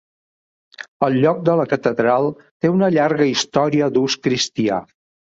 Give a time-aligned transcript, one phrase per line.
[1.07, 4.85] El lloc de la catedral té una llarga història d'ús cristià.